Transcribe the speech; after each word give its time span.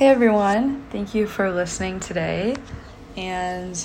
Hey 0.00 0.08
everyone, 0.08 0.86
thank 0.88 1.14
you 1.14 1.26
for 1.26 1.52
listening 1.52 2.00
today. 2.00 2.56
And 3.18 3.76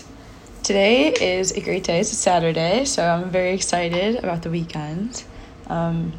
today 0.63 1.11
is 1.11 1.51
a 1.51 1.59
great 1.59 1.83
day. 1.83 1.99
It's 1.99 2.13
a 2.13 2.15
Saturday, 2.15 2.85
so 2.85 3.05
I'm 3.05 3.29
very 3.29 3.51
excited 3.51 4.23
about 4.23 4.41
the 4.41 4.49
weekend. 4.49 5.25
Um, 5.67 6.13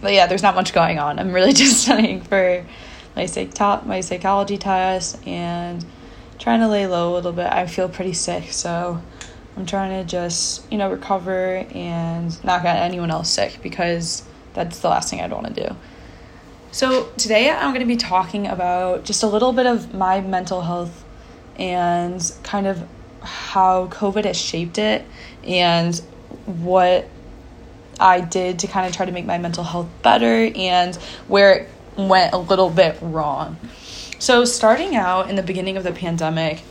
but 0.00 0.14
yeah, 0.14 0.26
there's 0.26 0.42
not 0.42 0.54
much 0.54 0.72
going 0.72 0.98
on. 0.98 1.18
I'm 1.18 1.32
really 1.34 1.52
just 1.62 1.82
studying 1.82 2.22
for 2.22 2.64
my 3.14 3.26
psych- 3.26 3.52
top, 3.52 3.84
my 3.84 4.00
psychology 4.00 4.56
test 4.56 5.18
and 5.28 5.84
trying 6.38 6.60
to 6.60 6.68
lay 6.68 6.86
low 6.86 7.12
a 7.12 7.14
little 7.16 7.32
bit. 7.32 7.52
I 7.52 7.66
feel 7.66 7.90
pretty 7.90 8.14
sick, 8.14 8.52
so 8.52 9.02
I'm 9.58 9.66
trying 9.66 10.02
to 10.02 10.10
just, 10.10 10.72
you 10.72 10.78
know, 10.78 10.90
recover 10.90 11.66
and 11.74 12.42
not 12.42 12.62
get 12.62 12.76
anyone 12.76 13.10
else 13.10 13.28
sick 13.28 13.58
because 13.62 14.22
that's 14.54 14.78
the 14.78 14.88
last 14.88 15.10
thing 15.10 15.20
I'd 15.20 15.30
want 15.30 15.54
to 15.54 15.68
do. 15.68 15.76
So, 16.74 17.10
today 17.18 17.50
I'm 17.50 17.74
going 17.74 17.80
to 17.80 17.86
be 17.86 17.98
talking 17.98 18.46
about 18.46 19.04
just 19.04 19.22
a 19.22 19.26
little 19.26 19.52
bit 19.52 19.66
of 19.66 19.92
my 19.92 20.22
mental 20.22 20.62
health 20.62 21.04
and 21.56 22.18
kind 22.44 22.66
of 22.66 22.88
how 23.20 23.88
COVID 23.88 24.24
has 24.24 24.40
shaped 24.40 24.78
it 24.78 25.04
and 25.44 25.94
what 26.46 27.10
I 28.00 28.22
did 28.22 28.60
to 28.60 28.68
kind 28.68 28.86
of 28.86 28.96
try 28.96 29.04
to 29.04 29.12
make 29.12 29.26
my 29.26 29.36
mental 29.36 29.64
health 29.64 29.90
better 30.00 30.50
and 30.56 30.96
where 31.28 31.52
it 31.52 31.68
went 31.98 32.32
a 32.32 32.38
little 32.38 32.70
bit 32.70 32.96
wrong. 33.02 33.58
So, 34.18 34.46
starting 34.46 34.96
out 34.96 35.28
in 35.28 35.36
the 35.36 35.42
beginning 35.42 35.76
of 35.76 35.84
the 35.84 35.92
pandemic, 35.92 36.62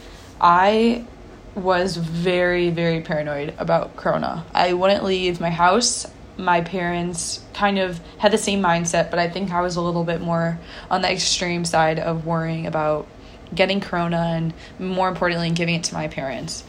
I 0.41 1.05
was 1.53 1.95
very, 1.95 2.71
very 2.71 3.01
paranoid 3.01 3.53
about 3.59 3.97
Corona. 3.97 4.45
I 4.51 4.73
wouldn't 4.73 5.03
leave 5.03 5.39
my 5.39 5.51
house. 5.51 6.07
My 6.41 6.61
parents 6.61 7.43
kind 7.53 7.77
of 7.77 7.99
had 8.17 8.31
the 8.31 8.37
same 8.37 8.61
mindset, 8.61 9.09
but 9.09 9.19
I 9.19 9.29
think 9.29 9.51
I 9.51 9.61
was 9.61 9.75
a 9.75 9.81
little 9.81 10.03
bit 10.03 10.21
more 10.21 10.59
on 10.89 11.01
the 11.01 11.11
extreme 11.11 11.65
side 11.65 11.99
of 11.99 12.25
worrying 12.25 12.65
about 12.65 13.07
getting 13.53 13.79
Corona 13.79 14.33
and 14.35 14.53
more 14.79 15.07
importantly, 15.07 15.51
giving 15.51 15.75
it 15.75 15.83
to 15.85 15.93
my 15.93 16.07
parents. 16.07 16.63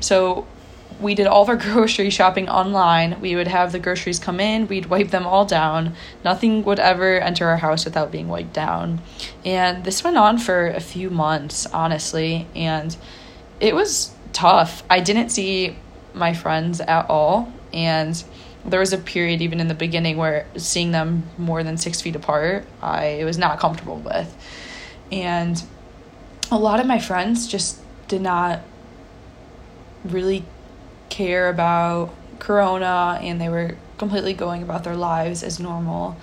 So 0.00 0.46
we 1.00 1.14
did 1.14 1.26
all 1.26 1.42
of 1.42 1.48
our 1.48 1.56
grocery 1.74 2.10
shopping 2.10 2.48
online. 2.48 3.20
We 3.20 3.36
would 3.36 3.48
have 3.48 3.72
the 3.72 3.78
groceries 3.78 4.18
come 4.18 4.40
in, 4.40 4.68
we'd 4.68 4.86
wipe 4.86 5.10
them 5.10 5.26
all 5.26 5.44
down. 5.44 5.94
Nothing 6.24 6.64
would 6.64 6.78
ever 6.78 7.18
enter 7.18 7.48
our 7.48 7.56
house 7.56 7.84
without 7.84 8.10
being 8.10 8.28
wiped 8.28 8.52
down. 8.52 9.00
And 9.44 9.84
this 9.84 10.04
went 10.04 10.16
on 10.16 10.38
for 10.38 10.68
a 10.68 10.80
few 10.80 11.10
months, 11.10 11.66
honestly, 11.66 12.46
and 12.54 12.96
it 13.60 13.74
was 13.74 14.12
tough. 14.32 14.82
I 14.88 15.00
didn't 15.00 15.30
see 15.30 15.76
my 16.14 16.32
friends 16.34 16.80
at 16.80 17.08
all, 17.08 17.52
and 17.72 18.22
there 18.68 18.80
was 18.80 18.92
a 18.92 18.98
period 18.98 19.42
even 19.42 19.60
in 19.60 19.68
the 19.68 19.74
beginning 19.74 20.16
where 20.16 20.46
seeing 20.56 20.90
them 20.92 21.24
more 21.38 21.62
than 21.62 21.76
six 21.76 22.00
feet 22.00 22.16
apart, 22.16 22.66
I 22.82 23.22
was 23.24 23.38
not 23.38 23.58
comfortable 23.58 23.96
with. 23.96 24.34
And 25.10 25.62
a 26.50 26.58
lot 26.58 26.80
of 26.80 26.86
my 26.86 26.98
friends 26.98 27.46
just 27.46 27.80
did 28.08 28.22
not 28.22 28.60
really 30.04 30.44
care 31.08 31.48
about 31.48 32.14
corona 32.38 33.18
and 33.22 33.40
they 33.40 33.48
were 33.48 33.76
completely 33.98 34.32
going 34.32 34.62
about 34.62 34.84
their 34.84 34.96
lives 34.96 35.42
as 35.42 35.58
normal 35.58 36.16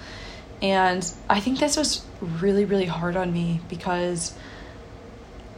and 0.61 1.13
i 1.29 1.39
think 1.39 1.59
this 1.59 1.75
was 1.75 2.05
really 2.21 2.63
really 2.63 2.85
hard 2.85 3.17
on 3.17 3.33
me 3.33 3.59
because 3.67 4.33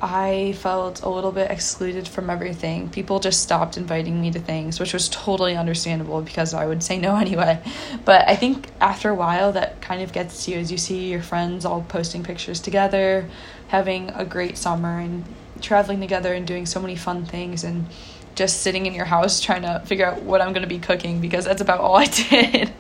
i 0.02 0.54
felt 0.58 1.02
a 1.04 1.10
little 1.10 1.32
bit 1.32 1.50
excluded 1.50 2.08
from 2.08 2.30
everything 2.30 2.90
people 2.90 3.20
just 3.20 3.42
stopped 3.42 3.78
inviting 3.78 4.22
me 4.22 4.32
to 4.32 4.40
things 4.40 4.80
which 4.80 4.94
was 4.94 5.10
totally 5.10 5.56
understandable 5.56 6.22
because 6.22 6.54
i 6.54 6.66
would 6.66 6.84
say 6.84 6.98
no 6.98 7.16
anyway 7.26 7.60
but 8.06 8.28
i 8.28 8.36
think 8.36 8.70
after 8.80 9.10
a 9.10 9.16
while 9.16 9.52
that 9.52 9.82
kind 9.82 10.02
of 10.02 10.14
gets 10.14 10.46
to 10.46 10.52
you 10.52 10.58
as 10.58 10.72
you 10.72 10.78
see 10.78 11.10
your 11.10 11.22
friends 11.22 11.66
all 11.66 11.82
posting 11.90 12.24
pictures 12.24 12.60
together 12.60 13.28
having 13.68 14.10
a 14.12 14.24
great 14.24 14.58
summer 14.58 15.00
and 15.00 15.24
traveling 15.62 16.00
together 16.00 16.34
and 16.34 16.48
doing 16.48 16.66
so 16.66 16.80
many 16.80 16.96
fun 16.96 17.26
things 17.26 17.64
and 17.64 17.86
just 18.36 18.62
sitting 18.62 18.86
in 18.86 18.94
your 18.94 19.06
house 19.06 19.42
trying 19.48 19.64
to 19.64 19.82
figure 19.86 20.06
out 20.06 20.22
what 20.22 20.42
I'm 20.42 20.54
going 20.54 20.64
to 20.64 20.70
be 20.70 20.80
cooking 20.80 21.20
because 21.20 21.46
that's 21.46 21.62
about 21.62 21.80
all 21.80 21.98
I 21.98 22.06
did 22.30 22.72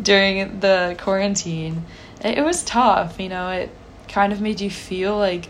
during 0.00 0.60
the 0.60 0.96
quarantine. 0.98 1.84
It, 2.22 2.44
was 2.44 2.64
tough, 2.64 3.20
you 3.20 3.28
know, 3.28 3.48
it 3.50 3.70
kind 4.08 4.32
of 4.32 4.40
made 4.40 4.60
you 4.60 4.70
feel 4.70 5.16
like 5.16 5.48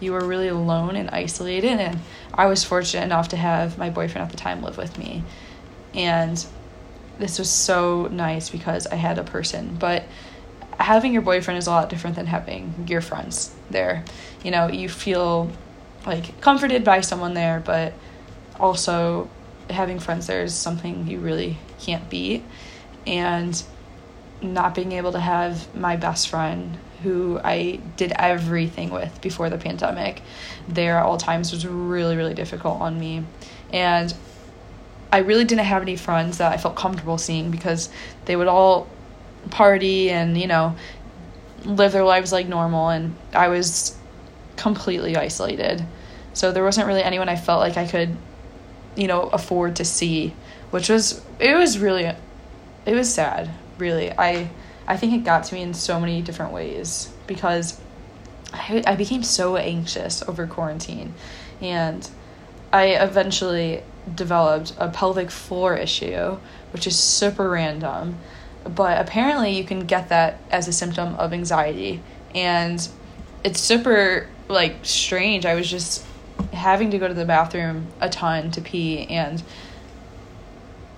you 0.00 0.12
were 0.12 0.24
really 0.24 0.48
alone 0.48 0.96
and 0.96 1.10
isolated 1.10 1.80
and 1.80 1.98
I 2.34 2.46
was 2.46 2.64
fortunate 2.64 3.04
enough 3.04 3.28
to 3.28 3.36
have 3.36 3.78
my 3.78 3.90
boyfriend 3.90 4.24
at 4.24 4.30
the 4.30 4.36
time 4.36 4.62
live 4.62 4.76
with 4.76 4.96
me. 4.96 5.24
And 5.94 6.44
this 7.18 7.38
was 7.38 7.50
so 7.50 8.06
nice 8.06 8.48
because 8.48 8.86
I 8.86 8.94
had 8.94 9.18
a 9.18 9.24
person, 9.24 9.76
but 9.78 10.04
having 10.78 11.12
your 11.12 11.22
boyfriend 11.22 11.58
is 11.58 11.66
a 11.66 11.70
lot 11.70 11.88
different 11.88 12.16
than 12.16 12.26
having 12.26 12.86
your 12.88 13.00
friends 13.00 13.54
there. 13.70 14.04
You 14.44 14.52
know, 14.52 14.68
you 14.68 14.88
feel 14.88 15.50
like 16.06 16.40
comforted 16.40 16.84
by 16.84 17.00
someone 17.00 17.34
there, 17.34 17.60
but 17.60 17.92
also 18.60 19.28
having 19.68 19.98
friends 19.98 20.26
there 20.26 20.42
is 20.42 20.54
something 20.54 21.08
you 21.08 21.18
really 21.18 21.58
can't 21.80 22.08
beat. 22.08 22.44
And 23.06 23.60
not 24.40 24.74
being 24.74 24.92
able 24.92 25.12
to 25.12 25.20
have 25.20 25.74
my 25.74 25.96
best 25.96 26.28
friend 26.28 26.78
who 27.02 27.40
I 27.42 27.80
did 27.96 28.12
everything 28.16 28.90
with 28.90 29.20
before 29.20 29.50
the 29.50 29.58
pandemic 29.58 30.22
there 30.66 30.98
at 30.98 31.04
all 31.04 31.16
times 31.16 31.52
was 31.52 31.66
really, 31.66 32.16
really 32.16 32.34
difficult 32.34 32.80
on 32.80 32.98
me. 32.98 33.24
And 33.72 34.12
I 35.12 35.18
really 35.18 35.44
didn't 35.44 35.64
have 35.64 35.82
any 35.82 35.96
friends 35.96 36.38
that 36.38 36.52
I 36.52 36.56
felt 36.56 36.76
comfortable 36.76 37.18
seeing 37.18 37.50
because 37.50 37.88
they 38.24 38.36
would 38.36 38.48
all 38.48 38.88
party 39.50 40.10
and, 40.10 40.36
you 40.36 40.46
know, 40.46 40.76
live 41.64 41.92
their 41.92 42.04
lives 42.04 42.32
like 42.32 42.48
normal. 42.48 42.88
And 42.88 43.14
I 43.32 43.48
was 43.48 43.96
completely 44.56 45.16
isolated. 45.16 45.84
So 46.34 46.52
there 46.52 46.64
wasn't 46.64 46.86
really 46.86 47.02
anyone 47.02 47.28
I 47.28 47.36
felt 47.36 47.60
like 47.60 47.76
I 47.76 47.86
could, 47.86 48.16
you 48.96 49.06
know, 49.06 49.22
afford 49.22 49.76
to 49.76 49.84
see, 49.84 50.34
which 50.70 50.88
was 50.88 51.22
it 51.38 51.54
was 51.54 51.78
really 51.78 52.04
it 52.04 52.94
was 52.94 53.12
sad, 53.12 53.50
really. 53.78 54.12
I 54.12 54.50
I 54.86 54.96
think 54.96 55.12
it 55.12 55.24
got 55.24 55.44
to 55.44 55.54
me 55.54 55.62
in 55.62 55.74
so 55.74 56.00
many 56.00 56.22
different 56.22 56.52
ways 56.52 57.12
because 57.26 57.80
I 58.52 58.82
I 58.86 58.96
became 58.96 59.22
so 59.22 59.56
anxious 59.56 60.22
over 60.28 60.46
quarantine 60.46 61.14
and 61.60 62.08
I 62.72 62.86
eventually 62.88 63.82
developed 64.14 64.74
a 64.78 64.88
pelvic 64.88 65.30
floor 65.30 65.76
issue, 65.76 66.38
which 66.72 66.86
is 66.86 66.98
super 66.98 67.48
random, 67.50 68.18
but 68.64 69.00
apparently 69.00 69.56
you 69.56 69.64
can 69.64 69.86
get 69.86 70.08
that 70.10 70.40
as 70.50 70.68
a 70.68 70.72
symptom 70.72 71.14
of 71.16 71.32
anxiety 71.32 72.02
and 72.34 72.88
it's 73.44 73.60
super 73.60 74.26
like 74.48 74.76
strange. 74.82 75.46
I 75.46 75.54
was 75.54 75.70
just 75.70 76.04
having 76.52 76.90
to 76.90 76.98
go 76.98 77.08
to 77.08 77.14
the 77.14 77.24
bathroom 77.24 77.88
a 78.00 78.08
ton 78.08 78.50
to 78.52 78.60
pee 78.60 79.06
and 79.06 79.42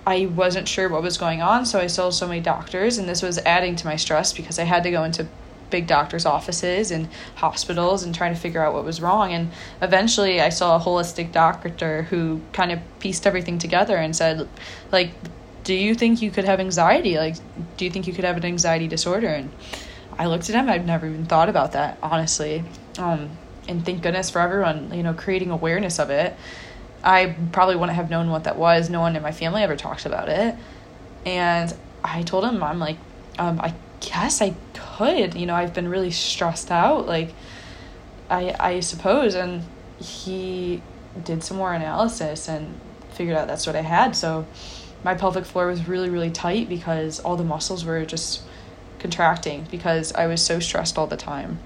I 0.05 0.25
wasn't 0.25 0.67
sure 0.67 0.89
what 0.89 1.03
was 1.03 1.17
going 1.17 1.41
on, 1.41 1.65
so 1.65 1.79
I 1.79 1.87
saw 1.87 2.09
so 2.09 2.27
many 2.27 2.41
doctors, 2.41 2.97
and 2.97 3.07
this 3.07 3.21
was 3.21 3.37
adding 3.39 3.75
to 3.77 3.85
my 3.85 3.95
stress 3.95 4.33
because 4.33 4.57
I 4.57 4.63
had 4.63 4.83
to 4.83 4.91
go 4.91 5.03
into 5.03 5.27
big 5.69 5.87
doctors' 5.87 6.25
offices 6.25 6.91
and 6.91 7.07
hospitals 7.35 8.03
and 8.03 8.13
trying 8.13 8.33
to 8.33 8.39
figure 8.39 8.63
out 8.63 8.73
what 8.73 8.83
was 8.83 9.01
wrong. 9.01 9.31
And 9.33 9.51
eventually, 9.81 10.41
I 10.41 10.49
saw 10.49 10.75
a 10.75 10.79
holistic 10.79 11.31
doctor 11.31 12.03
who 12.03 12.41
kind 12.51 12.71
of 12.71 12.79
pieced 12.99 13.25
everything 13.25 13.57
together 13.57 13.95
and 13.95 14.15
said, 14.15 14.47
like, 14.91 15.11
do 15.63 15.73
you 15.73 15.95
think 15.95 16.21
you 16.21 16.31
could 16.31 16.45
have 16.45 16.59
anxiety? 16.59 17.17
Like, 17.17 17.35
do 17.77 17.85
you 17.85 17.91
think 17.91 18.07
you 18.07 18.13
could 18.13 18.25
have 18.25 18.37
an 18.37 18.45
anxiety 18.45 18.87
disorder? 18.87 19.27
And 19.27 19.51
I 20.17 20.25
looked 20.25 20.49
at 20.49 20.55
him. 20.55 20.69
I've 20.69 20.85
never 20.85 21.07
even 21.07 21.25
thought 21.25 21.49
about 21.49 21.73
that, 21.73 21.97
honestly. 22.01 22.63
Um, 22.97 23.37
and 23.67 23.85
thank 23.85 24.01
goodness 24.01 24.29
for 24.29 24.39
everyone, 24.39 24.93
you 24.93 25.03
know, 25.03 25.13
creating 25.13 25.51
awareness 25.51 25.99
of 25.99 26.09
it. 26.09 26.35
I 27.03 27.35
probably 27.51 27.75
wouldn't 27.75 27.95
have 27.95 28.09
known 28.09 28.29
what 28.29 28.43
that 28.43 28.57
was. 28.57 28.89
No 28.89 28.99
one 28.99 29.15
in 29.15 29.23
my 29.23 29.31
family 29.31 29.63
ever 29.63 29.75
talked 29.75 30.05
about 30.05 30.29
it. 30.29 30.55
And 31.25 31.73
I 32.03 32.23
told 32.23 32.45
him, 32.45 32.63
I'm 32.63 32.79
like, 32.79 32.97
um, 33.37 33.59
I 33.59 33.73
guess 33.99 34.41
I 34.41 34.55
could. 34.73 35.35
You 35.35 35.45
know, 35.45 35.55
I've 35.55 35.73
been 35.73 35.87
really 35.87 36.11
stressed 36.11 36.71
out. 36.71 37.07
Like, 37.07 37.33
I 38.29 38.55
I 38.59 38.79
suppose. 38.79 39.35
And 39.35 39.63
he 39.99 40.81
did 41.23 41.43
some 41.43 41.57
more 41.57 41.73
analysis 41.73 42.47
and 42.47 42.79
figured 43.11 43.37
out 43.37 43.47
that's 43.47 43.67
what 43.67 43.75
I 43.75 43.81
had. 43.81 44.15
So 44.15 44.45
my 45.03 45.15
pelvic 45.15 45.45
floor 45.45 45.67
was 45.67 45.87
really 45.87 46.09
really 46.09 46.31
tight 46.31 46.69
because 46.69 47.19
all 47.19 47.35
the 47.35 47.43
muscles 47.43 47.83
were 47.83 48.05
just 48.05 48.41
contracting 48.99 49.67
because 49.71 50.13
I 50.13 50.27
was 50.27 50.41
so 50.41 50.59
stressed 50.59 50.97
all 50.97 51.07
the 51.07 51.17
time. 51.17 51.59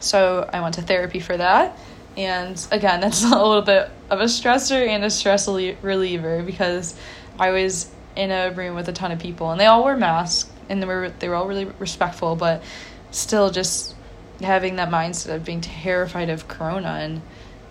So 0.00 0.48
I 0.52 0.60
went 0.60 0.74
to 0.76 0.82
therapy 0.82 1.20
for 1.20 1.36
that. 1.36 1.76
And 2.24 2.66
again, 2.70 3.00
that's 3.00 3.24
a 3.24 3.28
little 3.28 3.62
bit 3.62 3.90
of 4.10 4.20
a 4.20 4.24
stressor 4.24 4.86
and 4.86 5.04
a 5.04 5.10
stress 5.10 5.48
reliever 5.48 6.42
because 6.42 6.94
I 7.38 7.50
was 7.50 7.90
in 8.16 8.30
a 8.30 8.50
room 8.50 8.74
with 8.74 8.88
a 8.88 8.92
ton 8.92 9.12
of 9.12 9.18
people 9.18 9.50
and 9.50 9.60
they 9.60 9.66
all 9.66 9.82
wore 9.82 9.96
masks 9.96 10.50
and 10.68 10.82
they 10.82 10.86
were 10.86 11.10
they 11.18 11.28
were 11.28 11.34
all 11.34 11.46
really 11.46 11.66
respectful, 11.78 12.36
but 12.36 12.62
still 13.10 13.50
just 13.50 13.94
having 14.40 14.76
that 14.76 14.88
mindset 14.88 15.34
of 15.34 15.44
being 15.44 15.60
terrified 15.60 16.30
of 16.30 16.48
corona 16.48 16.98
and 17.00 17.20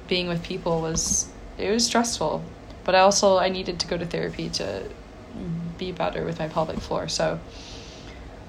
being 0.07 0.27
with 0.27 0.43
people 0.43 0.81
was 0.81 1.29
it 1.57 1.71
was 1.71 1.85
stressful. 1.85 2.43
But 2.83 2.95
I 2.95 2.99
also 2.99 3.37
I 3.37 3.49
needed 3.49 3.79
to 3.81 3.87
go 3.87 3.97
to 3.97 4.05
therapy 4.05 4.49
to 4.49 4.83
be 5.77 5.91
better 5.91 6.25
with 6.25 6.39
my 6.39 6.47
pelvic 6.47 6.79
floor. 6.79 7.07
So 7.07 7.39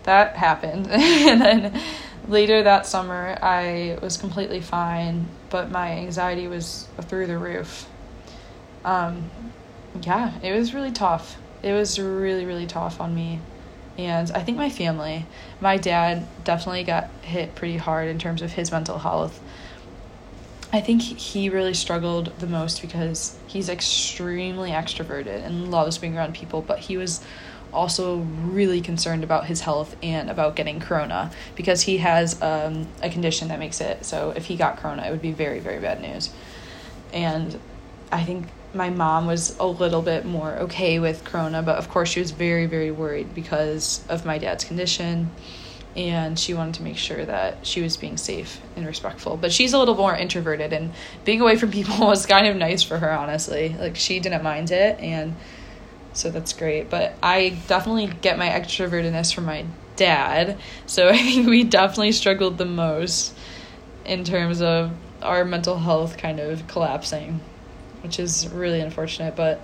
that 0.04 0.36
happened. 0.36 0.86
and 0.90 1.40
then 1.40 1.80
later 2.30 2.62
that 2.62 2.86
summer, 2.86 3.36
I 3.42 3.98
was 4.00 4.16
completely 4.16 4.60
fine, 4.60 5.26
but 5.50 5.70
my 5.70 5.92
anxiety 5.92 6.46
was 6.48 6.86
through 7.02 7.26
the 7.26 7.36
roof. 7.36 7.88
Um, 8.84 9.30
yeah, 10.02 10.38
it 10.42 10.56
was 10.56 10.72
really 10.72 10.92
tough. 10.92 11.36
It 11.62 11.72
was 11.72 11.98
really, 11.98 12.46
really 12.46 12.66
tough 12.66 13.00
on 13.00 13.14
me. 13.14 13.40
And 13.98 14.30
I 14.30 14.40
think 14.40 14.56
my 14.56 14.70
family, 14.70 15.26
my 15.60 15.76
dad 15.76 16.26
definitely 16.44 16.84
got 16.84 17.10
hit 17.22 17.54
pretty 17.54 17.76
hard 17.76 18.08
in 18.08 18.18
terms 18.18 18.40
of 18.40 18.52
his 18.52 18.70
mental 18.70 18.98
health. 18.98 19.40
I 20.72 20.80
think 20.80 21.02
he 21.02 21.50
really 21.50 21.74
struggled 21.74 22.32
the 22.38 22.46
most 22.46 22.80
because 22.80 23.36
he's 23.48 23.68
extremely 23.68 24.70
extroverted 24.70 25.44
and 25.44 25.70
loves 25.70 25.98
being 25.98 26.16
around 26.16 26.34
people, 26.34 26.62
but 26.62 26.78
he 26.78 26.96
was 26.96 27.20
also 27.72 28.18
really 28.18 28.80
concerned 28.80 29.24
about 29.24 29.46
his 29.46 29.60
health 29.60 29.96
and 30.02 30.30
about 30.30 30.56
getting 30.56 30.80
corona 30.80 31.30
because 31.56 31.82
he 31.82 31.98
has 31.98 32.40
um, 32.42 32.86
a 33.02 33.10
condition 33.10 33.48
that 33.48 33.58
makes 33.58 33.80
it 33.80 34.04
so 34.04 34.32
if 34.36 34.46
he 34.46 34.56
got 34.56 34.76
corona 34.78 35.06
it 35.06 35.10
would 35.10 35.22
be 35.22 35.32
very 35.32 35.60
very 35.60 35.78
bad 35.80 36.00
news. 36.00 36.30
And 37.12 37.58
i 38.12 38.24
think 38.24 38.48
my 38.72 38.90
mom 38.90 39.26
was 39.26 39.56
a 39.58 39.66
little 39.66 40.02
bit 40.02 40.24
more 40.24 40.52
okay 40.52 40.98
with 40.98 41.24
corona 41.24 41.62
but 41.62 41.76
of 41.76 41.88
course 41.88 42.08
she 42.08 42.20
was 42.20 42.30
very 42.30 42.66
very 42.66 42.90
worried 42.90 43.34
because 43.34 44.04
of 44.08 44.24
my 44.24 44.38
dad's 44.38 44.64
condition. 44.64 45.30
And 45.96 46.38
she 46.38 46.54
wanted 46.54 46.74
to 46.74 46.84
make 46.84 46.96
sure 46.96 47.24
that 47.24 47.66
she 47.66 47.82
was 47.82 47.96
being 47.96 48.16
safe 48.16 48.60
and 48.76 48.86
respectful. 48.86 49.36
But 49.36 49.50
she's 49.50 49.72
a 49.72 49.78
little 49.78 49.96
more 49.96 50.14
introverted 50.14 50.72
and 50.72 50.92
being 51.24 51.40
away 51.40 51.56
from 51.56 51.72
people 51.72 51.98
was 52.06 52.26
kind 52.26 52.46
of 52.46 52.54
nice 52.56 52.84
for 52.84 52.98
her 52.98 53.10
honestly. 53.10 53.74
Like 53.76 53.96
she 53.96 54.20
didn't 54.20 54.44
mind 54.44 54.70
it. 54.70 55.00
And 55.00 55.34
so 56.12 56.30
that's 56.30 56.52
great. 56.52 56.90
But 56.90 57.14
I 57.22 57.58
definitely 57.66 58.06
get 58.20 58.38
my 58.38 58.48
extrovertedness 58.48 59.34
from 59.34 59.44
my 59.44 59.66
dad, 59.96 60.58
so 60.86 61.08
I 61.10 61.16
think 61.16 61.48
we 61.48 61.64
definitely 61.64 62.12
struggled 62.12 62.58
the 62.58 62.66
most 62.66 63.34
in 64.04 64.24
terms 64.24 64.62
of 64.62 64.92
our 65.22 65.44
mental 65.44 65.78
health 65.78 66.16
kind 66.16 66.40
of 66.40 66.66
collapsing, 66.66 67.40
which 68.02 68.18
is 68.18 68.48
really 68.48 68.80
unfortunate, 68.80 69.36
but 69.36 69.60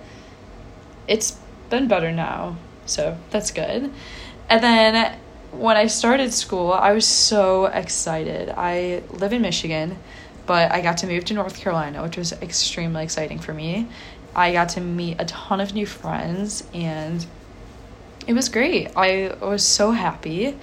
it's 1.09 1.39
been 1.71 1.89
better 1.89 2.13
now, 2.13 2.57
so 2.85 3.17
that's 3.31 3.51
good. 3.51 3.91
And 4.49 4.63
then 4.63 5.19
when 5.53 5.77
I 5.77 5.87
started 5.87 6.33
school, 6.33 6.73
I 6.73 6.93
was 6.93 7.07
so 7.07 7.67
excited. 7.67 8.51
I 8.51 9.03
live 9.11 9.33
in 9.33 9.43
Michigan, 9.43 9.99
but 10.47 10.71
I 10.71 10.81
got 10.81 10.99
to 10.99 11.07
move 11.07 11.25
to 11.27 11.35
North 11.35 11.57
Carolina, 11.57 12.03
which 12.03 12.17
was 12.17 12.33
extremely 12.35 13.03
exciting 13.03 13.39
for 13.39 13.53
me. 13.53 13.89
I 14.37 14.53
got 14.53 14.69
to 14.71 14.83
meet 14.83 15.19
a 15.19 15.25
ton 15.25 15.61
of 15.61 15.73
new 15.73 15.87
friends 15.87 16.63
and 16.75 17.25
it 18.27 18.35
was 18.35 18.51
great. 18.51 18.91
I 18.95 19.35
was 19.41 19.65
so 19.65 19.93
happy. 19.93 20.59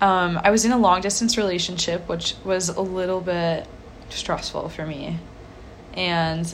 Um, 0.00 0.40
I 0.42 0.50
was 0.50 0.64
in 0.64 0.72
a 0.72 0.78
long 0.78 1.00
distance 1.02 1.38
relationship, 1.38 2.08
which 2.08 2.34
was 2.44 2.68
a 2.68 2.80
little 2.80 3.20
bit 3.20 3.68
stressful 4.10 4.70
for 4.70 4.84
me. 4.84 5.18
And 5.94 6.52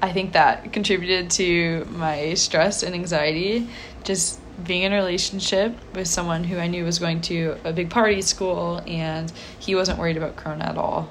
I 0.00 0.12
think 0.12 0.32
that 0.32 0.72
contributed 0.72 1.30
to 1.32 1.84
my 1.90 2.34
stress 2.34 2.82
and 2.82 2.94
anxiety. 2.94 3.68
Just 4.02 4.40
being 4.64 4.82
in 4.82 4.92
a 4.94 4.96
relationship 4.96 5.76
with 5.94 6.08
someone 6.08 6.42
who 6.42 6.56
I 6.56 6.68
knew 6.68 6.84
was 6.84 6.98
going 6.98 7.20
to 7.22 7.58
a 7.64 7.72
big 7.72 7.90
party 7.90 8.22
school 8.22 8.82
and 8.86 9.30
he 9.58 9.74
wasn't 9.74 9.98
worried 9.98 10.16
about 10.16 10.36
Corona 10.36 10.64
at 10.64 10.78
all. 10.78 11.10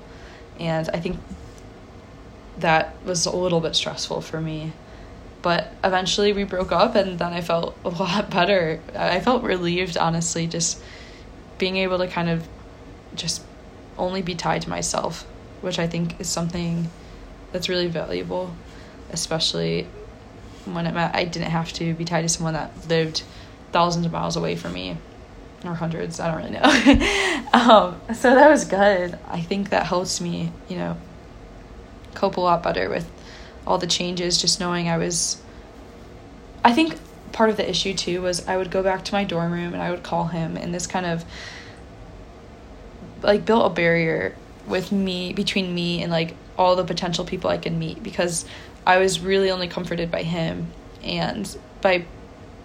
And 0.60 0.90
I 0.90 1.00
think 1.00 1.19
that 2.62 2.94
was 3.06 3.26
a 3.26 3.36
little 3.36 3.60
bit 3.60 3.76
stressful 3.76 4.22
for 4.22 4.42
me. 4.42 4.74
But 5.42 5.72
eventually 5.84 6.34
we 6.34 6.44
broke 6.44 6.72
up, 6.72 6.96
and 6.96 7.18
then 7.18 7.34
I 7.34 7.42
felt 7.42 7.78
a 7.86 7.90
lot 7.90 8.30
better. 8.32 8.80
I 8.96 9.20
felt 9.20 9.44
relieved, 9.44 9.98
honestly, 9.98 10.48
just 10.48 10.82
being 11.58 11.78
able 11.78 11.98
to 12.00 12.08
kind 12.08 12.30
of 12.30 12.48
just 13.16 13.44
only 13.98 14.22
be 14.22 14.36
tied 14.36 14.62
to 14.64 14.70
myself, 14.70 15.26
which 15.62 15.80
I 15.80 15.88
think 15.88 16.20
is 16.20 16.30
something 16.30 16.90
that's 17.52 17.70
really 17.70 17.88
valuable, 17.88 18.54
especially 19.12 19.88
when 20.66 20.86
it 20.86 20.94
meant 20.94 21.16
I 21.16 21.26
didn't 21.26 21.52
have 21.52 21.74
to 21.74 21.94
be 21.94 22.06
tied 22.06 22.22
to 22.22 22.30
someone 22.30 22.54
that 22.54 22.72
lived 22.88 23.24
thousands 23.72 24.06
of 24.06 24.12
miles 24.12 24.36
away 24.36 24.56
from 24.56 24.74
me 24.74 24.98
or 25.66 25.76
hundreds, 25.76 26.20
I 26.20 26.28
don't 26.32 26.38
really 26.38 26.52
know. 26.52 27.50
um, 27.54 28.16
so 28.16 28.34
that 28.34 28.50
was 28.50 28.66
good. 28.66 29.18
I 29.28 29.42
think 29.42 29.70
that 29.70 29.86
helps 29.86 30.22
me, 30.22 30.52
you 30.70 30.78
know, 30.78 30.98
cope 32.19 32.38
a 32.38 32.42
lot 32.42 32.62
better 32.62 32.89
with 32.89 33.10
all 33.66 33.77
the 33.77 33.88
changes, 33.88 34.38
just 34.38 34.60
knowing 34.60 34.89
I 34.89 34.98
was. 34.98 35.42
I 36.63 36.74
think 36.74 36.98
part 37.31 37.50
of 37.50 37.57
the 37.57 37.69
issue 37.69 37.94
too 37.94 38.21
was 38.21 38.45
I 38.48 38.57
would 38.57 38.69
go 38.71 38.83
back 38.83 39.06
to 39.06 39.13
my 39.13 39.24
dorm 39.24 39.51
room 39.51 39.74
and 39.74 39.81
I 39.81 39.92
would 39.92 40.04
call 40.04 40.25
him, 40.25 40.57
and 40.57 40.74
this 40.74 40.86
kind 40.88 41.06
of 41.06 41.24
like 43.21 43.45
built 43.45 43.71
a 43.71 43.74
barrier 43.74 44.36
with 44.68 44.92
me 44.92 45.33
between 45.33 45.74
me 45.74 46.04
and 46.04 46.12
like 46.12 46.36
all 46.57 46.75
the 46.75 46.83
potential 46.83 47.25
people 47.25 47.50
I 47.50 47.57
could 47.57 47.74
meet 47.74 48.04
because 48.04 48.45
I 48.86 48.98
was 48.98 49.19
really 49.19 49.50
only 49.50 49.68
comforted 49.68 50.12
by 50.12 50.24
him 50.24 50.68
and 51.04 51.57
by 51.81 52.06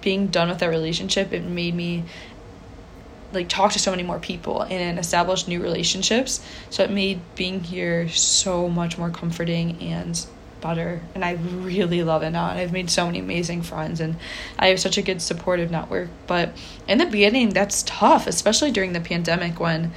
being 0.01 0.27
done 0.27 0.49
with 0.49 0.59
that 0.59 0.69
relationship 0.69 1.33
it 1.33 1.45
made 1.45 1.75
me 1.75 2.05
like 3.35 3.49
talk 3.49 3.73
to 3.73 3.79
so 3.79 3.91
many 3.91 4.03
more 4.03 4.19
people 4.19 4.63
and 4.63 4.99
establish 4.99 5.47
new 5.47 5.61
relationships. 5.61 6.45
So 6.71 6.83
it 6.83 6.91
made 6.91 7.21
being 7.35 7.63
here 7.63 8.09
so 8.09 8.69
much 8.69 8.99
more 8.99 9.11
comforting 9.11 9.81
and 9.83 10.25
better. 10.61 11.03
And 11.15 11.25
I 11.25 11.33
really 11.33 12.03
love 12.03 12.23
it 12.23 12.31
now. 12.31 12.47
I've 12.47 12.73
made 12.73 12.91
so 12.91 13.07
many 13.07 13.19
amazing 13.19 13.63
friends 13.63 14.01
and 14.01 14.17
I 14.59 14.69
have 14.69 14.81
such 14.81 14.97
a 14.97 15.03
good 15.03 15.21
supportive 15.21 15.71
network. 15.71 16.09
But 16.27 16.57
in 16.89 16.99
the 16.99 17.07
beginning, 17.07 17.51
that's 17.51 17.83
tough, 17.83 18.27
especially 18.27 18.71
during 18.71 18.95
the 18.95 19.01
pandemic 19.01 19.61
when 19.61 19.93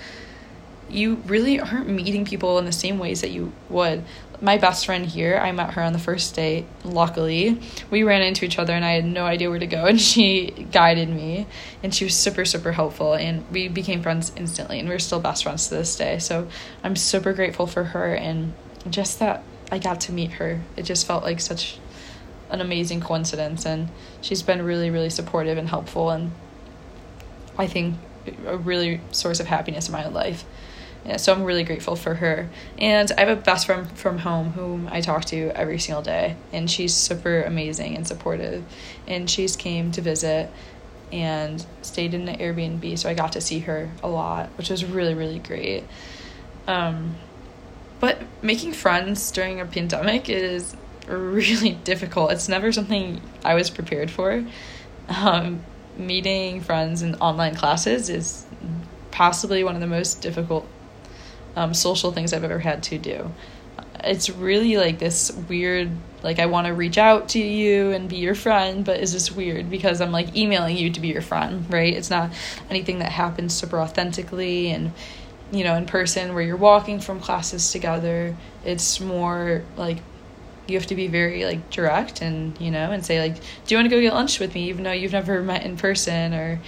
you 0.90 1.16
really 1.26 1.60
aren't 1.60 1.90
meeting 1.90 2.26
people 2.26 2.58
in 2.60 2.66
the 2.66 2.72
same 2.72 3.00
ways 3.00 3.22
that 3.22 3.32
you 3.32 3.52
would 3.70 4.04
my 4.40 4.58
best 4.58 4.86
friend 4.86 5.06
here, 5.06 5.38
I 5.38 5.52
met 5.52 5.74
her 5.74 5.82
on 5.82 5.94
the 5.94 6.00
first 6.00 6.36
date. 6.36 6.66
Luckily, 6.84 7.60
we 7.90 8.04
ran 8.04 8.22
into 8.22 8.46
each 8.46 8.60
other 8.60 8.74
and 8.74 8.86
I 8.86 8.92
had 8.92 9.06
no 9.06 9.26
idea 9.26 9.50
where 9.50 9.60
to 9.60 9.68
go, 9.68 9.86
and 9.88 10.00
she 10.00 10.68
guided 10.72 11.10
me, 11.10 11.48
and 11.82 11.94
she 11.94 12.06
was 12.06 12.16
super, 12.16 12.46
super 12.46 12.72
helpful. 12.72 13.14
And 13.14 13.50
we 13.52 13.68
became 13.68 14.02
friends 14.04 14.32
instantly, 14.36 14.80
and 14.80 14.88
we're 14.88 15.00
still 15.00 15.20
best 15.20 15.44
friends 15.44 15.68
to 15.68 15.76
this 15.76 15.96
day. 15.96 16.20
So 16.20 16.48
I'm 16.84 16.96
super 16.96 17.34
grateful 17.34 17.68
for 17.68 17.84
her, 17.84 18.14
and 18.14 18.54
just 18.90 19.20
that 19.20 19.44
I 19.72 19.80
got 19.80 20.02
to 20.02 20.12
meet 20.12 20.34
her. 20.34 20.62
It 20.76 20.84
just 20.84 21.08
felt 21.08 21.24
like 21.24 21.40
such 21.40 21.80
an 22.50 22.62
amazing 22.62 23.02
coincidence, 23.02 23.66
and 23.66 23.90
she's 24.22 24.44
been 24.44 24.62
really, 24.62 24.90
really 24.90 25.10
supportive 25.10 25.58
and 25.58 25.68
helpful, 25.70 26.12
and 26.12 26.32
I 27.58 27.68
think 27.68 27.96
a 28.46 28.58
really 28.58 29.02
source 29.12 29.40
of 29.40 29.48
happiness 29.48 29.88
in 29.88 29.94
my 29.94 30.08
life. 30.08 30.46
So 31.16 31.34
I'm 31.34 31.44
really 31.44 31.64
grateful 31.64 31.96
for 31.96 32.16
her. 32.16 32.50
And 32.78 33.10
I 33.18 33.22
have 33.22 33.38
a 33.38 33.42
best 33.42 33.66
friend 33.66 33.90
from 33.98 34.18
home 34.18 34.52
whom 34.52 34.90
I 34.92 35.00
talk 35.00 35.24
to 35.26 35.52
every 35.56 35.80
single 35.80 36.02
day, 36.02 36.36
and 36.52 36.70
she's 36.70 36.94
super 36.94 37.44
amazing 37.44 37.96
and 37.96 38.06
supportive. 38.06 38.66
And 39.08 39.30
she's 39.30 39.56
came 39.56 39.94
to 39.94 40.02
visit 40.02 40.52
and 41.12 41.66
stayed 41.82 42.14
in 42.14 42.28
an 42.28 42.38
Airbnb, 42.38 43.00
so 43.00 43.10
I 43.10 43.14
got 43.14 43.32
to 43.34 43.42
see 43.42 43.60
her 43.60 43.90
a 44.04 44.10
lot, 44.10 44.50
which 44.58 44.70
was 44.70 44.84
really 44.84 45.14
really 45.14 45.40
great. 45.40 45.86
Um, 46.68 47.16
but 48.00 48.22
making 48.42 48.74
friends 48.74 49.32
during 49.32 49.60
a 49.60 49.66
pandemic 49.66 50.30
is 50.30 50.76
really 51.08 51.72
difficult. 51.84 52.32
It's 52.32 52.50
never 52.50 52.72
something 52.72 53.22
I 53.44 53.56
was 53.56 53.70
prepared 53.70 54.12
for. 54.12 54.46
Um, 55.08 55.64
meeting 55.98 56.62
friends 56.62 57.02
in 57.02 57.16
online 57.16 57.56
classes 57.56 58.10
is 58.10 58.46
possibly 59.12 59.64
one 59.64 59.74
of 59.74 59.82
the 59.82 59.88
most 59.88 60.22
difficult 60.22 60.68
um, 61.58 61.74
social 61.74 62.12
things 62.12 62.34
I've 62.34 62.44
ever 62.44 62.60
had 62.60 62.84
to 62.84 63.00
do. 63.00 63.32
It's 64.04 64.30
really 64.30 64.78
like 64.78 65.00
this 65.00 65.32
weird, 65.50 65.90
like 66.22 66.38
I 66.38 66.46
want 66.46 66.68
to 66.68 66.74
reach 66.74 67.00
out 67.00 67.30
to 67.30 67.40
you 67.40 67.92
and 67.92 68.08
be 68.08 68.18
your 68.18 68.36
friend, 68.36 68.86
but 68.86 69.00
it's 69.00 69.12
just 69.12 69.36
weird 69.36 69.70
because 69.70 70.00
I'm 70.00 70.12
like 70.12 70.36
emailing 70.36 70.78
you 70.78 70.92
to 70.92 71.00
be 71.00 71.08
your 71.08 71.24
friend, 71.24 71.66
right? 71.74 71.94
It's 71.96 72.12
not 72.12 72.32
anything 72.70 73.00
that 73.00 73.12
happens 73.12 73.56
super 73.56 73.80
authentically 73.80 74.70
and 74.70 74.94
you 75.52 75.64
know 75.64 75.76
in 75.76 75.86
person 75.86 76.34
where 76.34 76.44
you're 76.44 76.58
walking 76.58 77.00
from 77.00 77.20
classes 77.20 77.72
together. 77.72 78.38
It's 78.64 79.00
more 79.00 79.64
like 79.78 79.98
you 80.68 80.78
have 80.78 80.88
to 80.88 80.96
be 80.96 81.08
very 81.08 81.44
like 81.44 81.72
direct 81.72 82.22
and 82.22 82.60
you 82.62 82.70
know 82.70 82.92
and 82.92 83.04
say 83.04 83.20
like 83.20 83.36
do 83.36 83.42
you 83.74 83.78
want 83.78 83.90
to 83.90 83.96
go 83.96 84.00
get 84.02 84.14
lunch 84.14 84.40
with 84.40 84.54
me 84.54 84.68
even 84.68 84.84
though 84.84 84.92
you've 84.92 85.14
never 85.14 85.42
met 85.42 85.64
in 85.64 85.78
person 85.78 86.34
or 86.34 86.60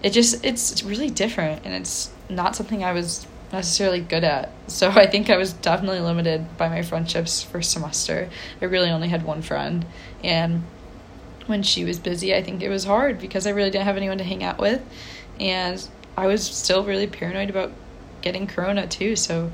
it 0.00 0.10
just 0.10 0.44
it's 0.44 0.84
really 0.84 1.10
different 1.10 1.60
and 1.64 1.74
it's 1.74 2.12
not 2.28 2.54
something 2.54 2.84
i 2.84 2.92
was 2.92 3.26
necessarily 3.52 4.00
good 4.00 4.24
at. 4.24 4.50
So 4.66 4.90
I 4.94 5.06
think 5.06 5.30
I 5.30 5.36
was 5.36 5.52
definitely 5.52 6.00
limited 6.00 6.56
by 6.56 6.68
my 6.68 6.82
friendships 6.82 7.42
first 7.42 7.70
semester. 7.70 8.28
I 8.60 8.64
really 8.66 8.90
only 8.90 9.08
had 9.08 9.24
one 9.24 9.42
friend 9.42 9.84
and 10.22 10.64
when 11.46 11.62
she 11.62 11.84
was 11.84 11.98
busy, 11.98 12.34
I 12.34 12.42
think 12.42 12.62
it 12.62 12.68
was 12.68 12.84
hard 12.84 13.18
because 13.18 13.46
I 13.46 13.50
really 13.50 13.70
didn't 13.70 13.86
have 13.86 13.96
anyone 13.96 14.18
to 14.18 14.24
hang 14.24 14.44
out 14.44 14.58
with 14.58 14.82
and 15.40 15.86
I 16.16 16.26
was 16.26 16.44
still 16.44 16.84
really 16.84 17.06
paranoid 17.06 17.48
about 17.48 17.72
getting 18.20 18.46
corona 18.46 18.86
too. 18.86 19.16
So 19.16 19.50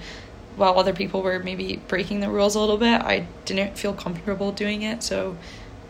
while 0.56 0.78
other 0.78 0.92
people 0.92 1.22
were 1.22 1.38
maybe 1.38 1.80
breaking 1.88 2.20
the 2.20 2.30
rules 2.30 2.54
a 2.54 2.60
little 2.60 2.78
bit, 2.78 3.00
I 3.02 3.26
didn't 3.44 3.76
feel 3.76 3.92
comfortable 3.92 4.52
doing 4.52 4.82
it. 4.82 5.02
So 5.02 5.36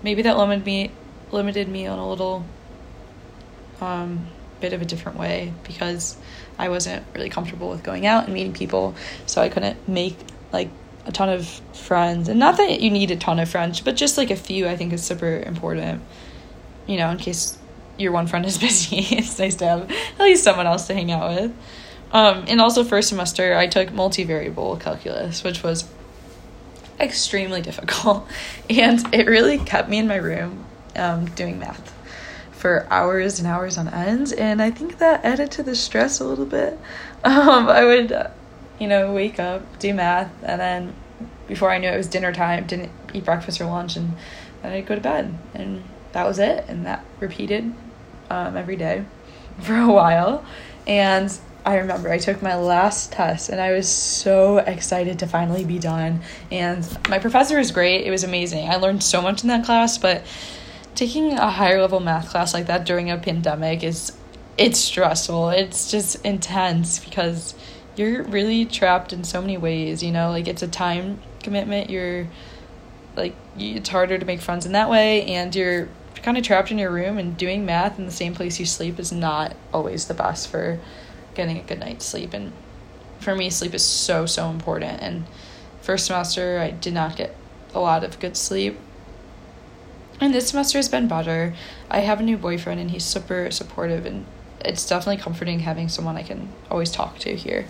maybe 0.02 0.23
that 0.23 0.37
limited 0.37 0.64
me 0.64 0.90
limited 1.32 1.68
me 1.68 1.87
on 1.87 1.99
a 1.99 2.08
little 2.08 2.44
um 3.80 4.26
bit 4.64 4.73
of 4.73 4.80
a 4.80 4.87
different 4.87 5.18
way 5.18 5.52
because 5.64 6.16
I 6.59 6.71
wasn't 6.71 7.04
really 7.14 7.28
comfortable 7.28 7.68
with 7.68 7.83
going 7.83 8.06
out 8.06 8.25
and 8.25 8.33
meeting 8.33 8.54
people, 8.54 8.94
so 9.26 9.42
I 9.42 9.50
couldn't 9.50 9.87
make 9.87 10.16
like 10.54 10.71
a 11.04 11.12
ton 11.12 11.28
of 11.28 11.47
friends. 11.75 12.30
And 12.30 12.40
not 12.40 12.56
that 12.56 12.80
you 12.80 12.90
need 12.90 13.11
a 13.11 13.16
ton 13.16 13.38
of 13.38 13.50
friends, 13.50 13.83
but 13.83 13.94
just 13.94 14.16
like 14.16 14.30
a 14.30 14.37
few 14.37 14.66
I 14.66 14.75
think 14.75 14.94
is 14.94 15.04
super 15.04 15.37
important. 15.40 16.02
You 16.87 16.97
know, 16.97 17.11
in 17.11 17.18
case 17.18 17.59
your 17.99 18.12
one 18.12 18.26
friend 18.26 18.47
is 18.47 18.56
busy, 18.66 19.00
it's 19.16 19.38
nice 19.38 19.56
to 19.56 19.66
have 19.66 19.90
at 19.90 20.21
least 20.21 20.44
someone 20.44 20.66
else 20.66 20.87
to 20.87 20.94
hang 20.94 21.12
out 21.12 21.35
with. 21.35 21.52
Um, 22.11 22.44
and 22.49 22.59
also 22.59 22.85
first 22.85 23.11
semester 23.11 23.54
I 23.54 23.66
took 23.66 23.90
multivariable 23.90 24.80
calculus, 24.80 25.44
which 25.44 25.62
was 25.62 25.85
extremely 26.99 27.61
difficult, 27.68 28.26
and 28.71 29.14
it 29.14 29.26
really 29.26 29.59
kept 29.59 29.90
me 29.90 29.99
in 29.99 30.09
my 30.09 30.16
room 30.16 30.64
um, 30.97 31.26
doing 31.26 31.59
math 31.59 31.94
for 32.64 32.87
hours 32.90 33.38
and 33.38 33.47
hours 33.47 33.76
on 33.76 33.88
ends, 33.88 34.33
and 34.33 34.62
I 34.62 34.71
think 34.71 34.97
that 34.97 35.23
added 35.23 35.50
to 35.50 35.62
the 35.62 35.75
stress 35.75 36.18
a 36.18 36.25
little 36.25 36.47
bit. 36.47 36.78
Um, 37.23 37.68
I 37.68 37.85
would, 37.85 38.12
uh, 38.12 38.28
you 38.78 38.87
know, 38.87 39.12
wake 39.12 39.38
up, 39.38 39.78
do 39.78 39.92
math, 39.94 40.30
and 40.42 40.59
then 40.61 40.94
before 41.47 41.71
I 41.71 41.78
knew 41.78 41.88
it, 41.88 41.94
it 41.94 41.97
was 41.97 42.06
dinner 42.06 42.33
time. 42.33 42.66
Didn't 42.66 42.90
eat 43.14 43.25
breakfast 43.25 43.61
or 43.61 43.64
lunch, 43.64 43.97
and 43.97 44.14
then 44.62 44.73
I'd 44.73 44.87
go 44.87 44.94
to 44.94 45.00
bed, 45.00 45.37
and 45.52 45.83
that 46.12 46.26
was 46.26 46.38
it. 46.38 46.64
And 46.68 46.85
that 46.87 47.04
repeated 47.21 47.75
um, 48.30 48.56
every 48.56 48.76
day 48.76 49.04
for 49.61 49.75
a 49.75 49.90
while, 49.90 50.44
and 50.87 51.38
I 51.66 51.76
remember 51.76 52.11
I 52.11 52.18
took 52.18 52.40
my 52.40 52.56
last 52.56 53.12
test 53.12 53.49
and 53.49 53.59
I 53.61 53.73
was 53.73 53.88
so 53.88 54.59
excited 54.59 55.18
to 55.18 55.26
finally 55.26 55.64
be 55.64 55.78
done. 55.78 56.21
And 56.50 56.87
my 57.09 57.18
professor 57.18 57.56
was 57.59 57.71
great. 57.71 58.06
It 58.06 58.11
was 58.11 58.25
amazing. 58.25 58.68
I 58.68 58.76
learned 58.76 59.02
so 59.02 59.23
much 59.23 59.42
in 59.42 59.49
that 59.49 59.64
class, 59.64 59.97
but 59.97 60.25
taking 60.94 61.32
a 61.32 61.50
higher 61.50 61.80
level 61.80 62.00
math 62.00 62.30
class 62.30 62.54
like 62.54 62.66
that 62.66 62.84
during 62.84 63.10
a 63.10 63.16
pandemic 63.16 63.82
is 63.82 64.12
it's 64.56 64.78
stressful. 64.78 65.50
It's 65.50 65.90
just 65.90 66.24
intense 66.24 66.98
because 66.98 67.54
you're 67.96 68.22
really 68.24 68.64
trapped 68.64 69.12
in 69.12 69.24
so 69.24 69.40
many 69.40 69.56
ways, 69.56 70.02
you 70.02 70.12
know? 70.12 70.30
Like 70.30 70.48
it's 70.48 70.62
a 70.62 70.68
time 70.68 71.20
commitment. 71.42 71.90
You're 71.90 72.28
like 73.16 73.34
it's 73.58 73.88
harder 73.88 74.18
to 74.18 74.24
make 74.24 74.40
friends 74.40 74.66
in 74.66 74.72
that 74.72 74.90
way 74.90 75.24
and 75.26 75.54
you're 75.54 75.88
kind 76.24 76.38
of 76.38 76.42
trapped 76.42 76.70
in 76.70 76.78
your 76.78 76.90
room 76.90 77.18
and 77.18 77.36
doing 77.36 77.66
math 77.66 77.98
in 77.98 78.06
the 78.06 78.10
same 78.10 78.34
place 78.34 78.58
you 78.58 78.64
sleep 78.64 78.98
is 78.98 79.12
not 79.12 79.54
always 79.72 80.06
the 80.06 80.14
best 80.14 80.48
for 80.48 80.80
getting 81.34 81.58
a 81.58 81.62
good 81.62 81.78
night's 81.78 82.06
sleep. 82.06 82.32
And 82.32 82.52
for 83.20 83.34
me, 83.34 83.50
sleep 83.50 83.74
is 83.74 83.84
so, 83.84 84.24
so 84.24 84.48
important. 84.48 85.02
And 85.02 85.24
first 85.82 86.06
semester, 86.06 86.58
I 86.58 86.70
did 86.70 86.94
not 86.94 87.16
get 87.16 87.36
a 87.74 87.80
lot 87.80 88.04
of 88.04 88.18
good 88.20 88.36
sleep. 88.36 88.78
And 90.21 90.33
this 90.33 90.49
semester 90.49 90.78
has 90.78 90.88
been 90.88 91.09
better. 91.09 91.54
I 91.90 92.00
have 92.00 92.21
a 92.21 92.23
new 92.23 92.37
boyfriend, 92.37 92.80
and 92.80 92.90
he's 92.90 93.04
super 93.04 93.50
supportive, 93.50 94.06
and 94.06 94.25
it's 94.64 94.88
definitely 94.88 95.23
comforting 95.23 95.61
having 95.61 95.88
someone 95.88 96.16
I 96.16 96.23
can 96.23 96.49
always 96.71 96.90
talk 96.90 97.18
to 97.21 97.35
here. 97.35 97.66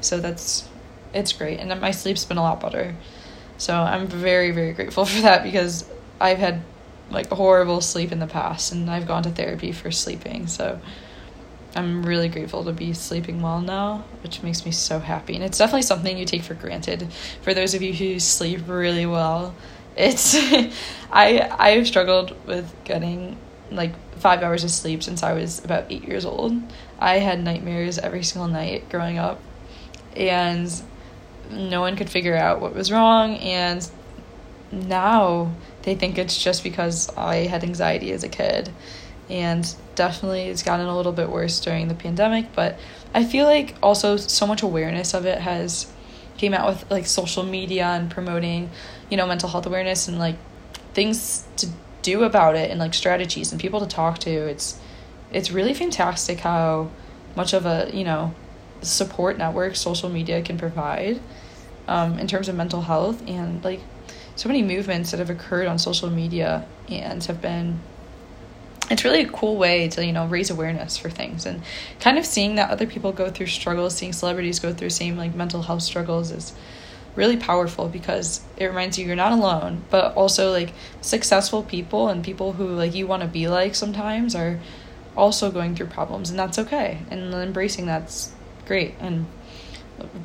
So 0.00 0.20
that's 0.20 0.68
it's 1.12 1.32
great, 1.32 1.58
and 1.58 1.80
my 1.80 1.90
sleep's 1.90 2.24
been 2.24 2.36
a 2.36 2.42
lot 2.42 2.60
better. 2.60 2.94
So 3.56 3.74
I'm 3.74 4.06
very, 4.06 4.50
very 4.50 4.72
grateful 4.72 5.04
for 5.04 5.22
that 5.22 5.42
because 5.42 5.84
I've 6.20 6.38
had 6.38 6.62
like 7.10 7.28
horrible 7.30 7.80
sleep 7.80 8.12
in 8.12 8.18
the 8.18 8.26
past, 8.26 8.72
and 8.72 8.90
I've 8.90 9.06
gone 9.06 9.22
to 9.24 9.30
therapy 9.30 9.72
for 9.72 9.90
sleeping. 9.90 10.46
So 10.46 10.80
I'm 11.74 12.04
really 12.04 12.28
grateful 12.28 12.64
to 12.64 12.72
be 12.72 12.92
sleeping 12.92 13.40
well 13.42 13.60
now, 13.60 14.04
which 14.22 14.42
makes 14.42 14.64
me 14.64 14.72
so 14.72 14.98
happy. 14.98 15.34
And 15.34 15.44
it's 15.44 15.58
definitely 15.58 15.82
something 15.82 16.16
you 16.16 16.24
take 16.24 16.42
for 16.42 16.54
granted. 16.54 17.10
For 17.42 17.54
those 17.54 17.74
of 17.74 17.82
you 17.82 17.92
who 17.92 18.20
sleep 18.20 18.60
really 18.66 19.06
well, 19.06 19.54
it's 19.98 20.34
I 21.12 21.48
I've 21.58 21.86
struggled 21.86 22.34
with 22.46 22.72
getting 22.84 23.36
like 23.70 23.92
5 24.18 24.42
hours 24.42 24.64
of 24.64 24.70
sleep 24.70 25.02
since 25.02 25.22
I 25.22 25.32
was 25.32 25.62
about 25.64 25.86
8 25.90 26.04
years 26.08 26.24
old. 26.24 26.54
I 26.98 27.18
had 27.18 27.44
nightmares 27.44 27.98
every 27.98 28.22
single 28.22 28.48
night 28.48 28.88
growing 28.88 29.18
up. 29.18 29.40
And 30.16 30.70
no 31.50 31.80
one 31.80 31.96
could 31.96 32.10
figure 32.10 32.36
out 32.36 32.60
what 32.60 32.74
was 32.74 32.90
wrong 32.90 33.36
and 33.36 33.88
now 34.70 35.52
they 35.82 35.94
think 35.94 36.18
it's 36.18 36.36
just 36.36 36.62
because 36.62 37.08
I 37.16 37.46
had 37.46 37.64
anxiety 37.64 38.12
as 38.12 38.22
a 38.22 38.28
kid 38.28 38.70
and 39.30 39.74
definitely 39.94 40.42
it's 40.42 40.62
gotten 40.62 40.86
a 40.86 40.96
little 40.96 41.12
bit 41.12 41.28
worse 41.28 41.60
during 41.60 41.88
the 41.88 41.94
pandemic 41.94 42.46
but 42.54 42.78
i 43.14 43.24
feel 43.24 43.46
like 43.46 43.74
also 43.82 44.16
so 44.16 44.46
much 44.46 44.62
awareness 44.62 45.14
of 45.14 45.26
it 45.26 45.38
has 45.38 45.90
came 46.38 46.54
out 46.54 46.68
with 46.68 46.90
like 46.90 47.06
social 47.06 47.42
media 47.42 47.84
and 47.86 48.10
promoting 48.10 48.70
you 49.10 49.16
know 49.16 49.26
mental 49.26 49.48
health 49.48 49.66
awareness 49.66 50.08
and 50.08 50.18
like 50.18 50.36
things 50.94 51.46
to 51.56 51.68
do 52.02 52.24
about 52.24 52.56
it 52.56 52.70
and 52.70 52.80
like 52.80 52.94
strategies 52.94 53.52
and 53.52 53.60
people 53.60 53.80
to 53.80 53.86
talk 53.86 54.18
to. 54.18 54.30
It's 54.30 54.78
it's 55.30 55.50
really 55.50 55.74
fantastic 55.74 56.40
how 56.40 56.90
much 57.36 57.52
of 57.52 57.66
a 57.66 57.90
you 57.92 58.04
know 58.04 58.34
support 58.80 59.36
network 59.38 59.76
social 59.76 60.08
media 60.08 60.40
can 60.42 60.56
provide 60.56 61.20
um, 61.88 62.18
in 62.18 62.26
terms 62.26 62.48
of 62.48 62.54
mental 62.54 62.82
health. 62.82 63.22
And 63.26 63.62
like 63.64 63.80
so 64.36 64.48
many 64.48 64.62
movements 64.62 65.10
that 65.10 65.18
have 65.18 65.30
occurred 65.30 65.66
on 65.66 65.78
social 65.78 66.10
media 66.10 66.66
and 66.88 67.22
have 67.24 67.42
been 67.42 67.80
it's 68.90 69.04
really 69.04 69.22
a 69.22 69.28
cool 69.28 69.56
way 69.56 69.88
to 69.88 70.04
you 70.04 70.12
know 70.12 70.26
raise 70.26 70.50
awareness 70.50 70.96
for 70.96 71.10
things. 71.10 71.46
And 71.46 71.62
kind 72.00 72.18
of 72.18 72.26
seeing 72.26 72.56
that 72.56 72.70
other 72.70 72.86
people 72.86 73.12
go 73.12 73.30
through 73.30 73.46
struggles 73.46 73.96
seeing 73.96 74.12
celebrities 74.12 74.60
go 74.60 74.72
through 74.72 74.90
same 74.90 75.16
like 75.16 75.34
mental 75.34 75.62
health 75.62 75.82
struggles 75.82 76.30
is 76.30 76.54
really 77.16 77.36
powerful 77.36 77.88
because 77.88 78.42
it 78.56 78.66
reminds 78.66 78.96
you 78.96 79.04
you're 79.04 79.16
not 79.16 79.32
alone 79.32 79.82
but 79.90 80.14
also 80.14 80.52
like 80.52 80.72
successful 81.00 81.64
people 81.64 82.08
and 82.08 82.22
people 82.22 82.52
who 82.52 82.68
like 82.68 82.94
you 82.94 83.08
want 83.08 83.22
to 83.22 83.28
be 83.28 83.48
like 83.48 83.74
sometimes 83.74 84.36
are 84.36 84.60
also 85.18 85.50
going 85.50 85.74
through 85.74 85.88
problems 85.88 86.30
and 86.30 86.38
that's 86.38 86.58
okay. 86.58 86.98
And 87.10 87.34
embracing 87.34 87.86
that's 87.86 88.32
great. 88.66 88.94
And 89.00 89.26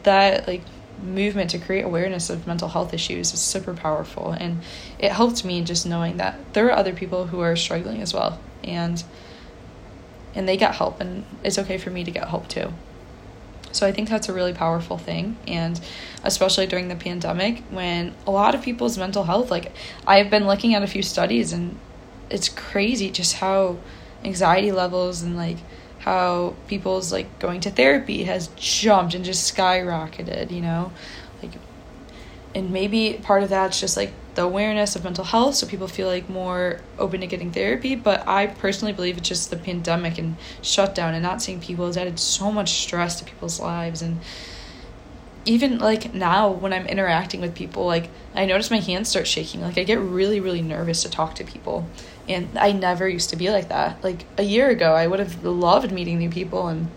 that 0.03 0.47
like 0.47 0.61
movement 1.03 1.49
to 1.51 1.59
create 1.59 1.83
awareness 1.83 2.29
of 2.29 2.47
mental 2.47 2.69
health 2.69 2.93
issues 2.93 3.33
is 3.33 3.39
super 3.39 3.73
powerful. 3.73 4.31
And 4.31 4.61
it 4.99 5.11
helped 5.11 5.43
me 5.43 5.61
just 5.63 5.85
knowing 5.85 6.17
that 6.17 6.53
there 6.53 6.67
are 6.67 6.71
other 6.71 6.93
people 6.93 7.27
who 7.27 7.39
are 7.41 7.55
struggling 7.55 8.01
as 8.01 8.13
well. 8.13 8.39
And 8.63 9.03
and 10.35 10.47
they 10.47 10.57
get 10.57 10.75
help 10.75 10.99
and 10.99 11.25
it's 11.43 11.59
okay 11.59 11.77
for 11.77 11.91
me 11.91 12.03
to 12.03 12.11
get 12.11 12.27
help 12.29 12.47
too. 12.47 12.73
So 13.71 13.87
i 13.87 13.91
think 13.91 14.09
that's 14.09 14.29
a 14.29 14.33
really 14.33 14.53
powerful 14.53 14.97
thing. 14.97 15.37
And 15.47 15.79
especially 16.23 16.67
during 16.67 16.87
the 16.87 16.95
pandemic 16.95 17.63
when 17.69 18.15
a 18.25 18.31
lot 18.31 18.55
of 18.55 18.61
people's 18.61 18.97
mental 18.97 19.25
health 19.25 19.51
like 19.51 19.73
i've 20.07 20.29
been 20.29 20.47
looking 20.47 20.73
at 20.73 20.81
a 20.83 20.87
few 20.87 21.03
studies 21.03 21.51
and 21.51 21.77
it's 22.29 22.47
crazy 22.49 23.11
just 23.11 23.35
how 23.35 23.77
anxiety 24.23 24.71
levels 24.71 25.21
and 25.21 25.35
like 25.35 25.57
how 26.03 26.53
people's 26.67 27.11
like 27.11 27.39
going 27.39 27.61
to 27.61 27.71
therapy 27.71 28.23
has 28.23 28.47
jumped 28.57 29.13
and 29.13 29.23
just 29.23 29.55
skyrocketed 29.55 30.51
you 30.51 30.61
know? 30.61 30.91
Like 31.41 31.51
and 32.55 32.71
maybe 32.71 33.19
part 33.23 33.43
of 33.43 33.49
that's 33.49 33.79
just 33.79 33.97
like 33.97 34.11
the 34.35 34.41
awareness 34.41 34.95
of 34.95 35.03
mental 35.03 35.23
health 35.23 35.55
so 35.55 35.67
people 35.67 35.87
feel 35.87 36.07
like 36.07 36.29
more 36.29 36.79
open 36.97 37.21
to 37.21 37.27
getting 37.27 37.51
therapy 37.51 37.95
but 37.95 38.27
i 38.27 38.47
personally 38.47 38.93
believe 38.93 39.17
it's 39.17 39.29
just 39.29 39.49
the 39.49 39.57
pandemic 39.57 40.17
and 40.17 40.35
shutdown 40.61 41.13
and 41.13 41.23
not 41.23 41.41
seeing 41.41 41.59
people 41.59 41.85
has 41.85 41.97
added 41.97 42.19
so 42.19 42.51
much 42.51 42.71
stress 42.71 43.19
to 43.19 43.25
people's 43.25 43.59
lives 43.59 44.01
and 44.01 44.19
even 45.45 45.77
like 45.79 46.13
now 46.13 46.49
when 46.49 46.71
i'm 46.71 46.85
interacting 46.87 47.41
with 47.41 47.53
people 47.55 47.85
like 47.85 48.09
i 48.35 48.45
notice 48.45 48.71
my 48.71 48.79
hands 48.79 49.09
start 49.09 49.27
shaking. 49.27 49.61
Like 49.61 49.77
i 49.77 49.83
get 49.83 49.99
really 49.99 50.39
really 50.39 50.61
nervous 50.61 51.03
to 51.03 51.09
talk 51.09 51.35
to 51.35 51.43
people. 51.43 51.87
And 52.27 52.57
i 52.57 52.71
never 52.71 53.07
used 53.07 53.29
to 53.31 53.35
be 53.35 53.49
like 53.49 53.69
that. 53.69 54.03
Like 54.03 54.25
a 54.37 54.43
year 54.43 54.69
ago 54.69 54.93
i 54.93 55.07
would 55.07 55.19
have 55.19 55.43
loved 55.43 55.91
meeting 55.91 56.17
new 56.17 56.29
people 56.29 56.67
and 56.67 56.89